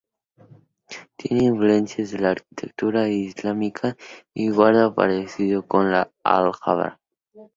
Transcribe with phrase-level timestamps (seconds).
[1.15, 3.95] Tiene influencias de la arquitectura islámica
[4.33, 6.99] y guarda parecido con la Alhambra.